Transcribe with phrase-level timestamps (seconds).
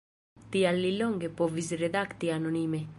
[0.55, 2.87] Tial li longe povis redakti anonime.